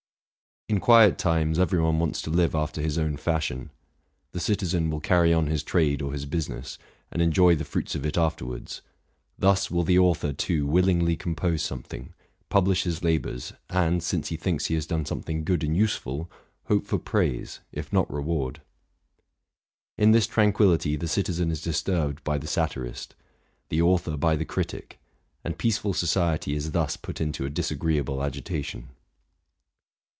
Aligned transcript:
In 0.69 0.79
quiet 0.79 1.17
times 1.17 1.59
every 1.59 1.81
one 1.81 1.99
wants 1.99 2.21
to 2.21 2.29
live 2.29 2.55
after 2.55 2.79
his 2.81 2.97
own 2.97 3.17
fash 3.17 3.51
ion: 3.51 3.71
the 4.31 4.39
citizen 4.39 4.89
will 4.89 5.01
carry 5.01 5.33
on 5.33 5.47
his 5.47 5.63
trade 5.63 6.01
or 6.01 6.13
his 6.13 6.25
business, 6.25 6.77
and 7.11 7.21
enjoy 7.21 7.57
the 7.57 7.65
fruits 7.65 7.93
of 7.93 8.05
it 8.05 8.17
afterwards; 8.17 8.81
thus 9.37 9.69
will 9.69 9.83
the 9.83 9.99
author, 9.99 10.31
too, 10.31 10.65
willingly 10.65 11.17
compose 11.17 11.61
something, 11.61 12.13
publish 12.47 12.83
his 12.83 13.03
labors, 13.03 13.51
and, 13.69 14.01
since 14.01 14.29
he 14.29 14.37
thinks 14.37 14.67
he 14.67 14.75
has 14.75 14.85
done 14.85 15.05
something 15.05 15.43
good 15.43 15.61
and 15.61 15.75
useful, 15.75 16.31
hope 16.67 16.85
for 16.85 16.97
praise, 16.97 17.59
if 17.73 17.91
not 17.91 18.09
reward. 18.09 18.61
In 19.97 20.13
this 20.13 20.25
tranquillity 20.25 20.95
the 20.95 21.09
citizen 21.09 21.51
is 21.51 21.61
dis 21.61 21.83
turbed 21.83 22.23
by 22.23 22.37
the 22.37 22.47
satirist, 22.47 23.13
the 23.67 23.81
author 23.81 24.15
by 24.15 24.37
the 24.37 24.45
critic; 24.45 25.01
and 25.43 25.57
peaceful 25.57 25.93
'society 25.93 26.53
is 26.55 26.71
thus 26.71 26.95
put 26.95 27.19
into 27.19 27.45
a 27.45 27.49
disagreeable 27.49 28.23
agitation. 28.23 28.91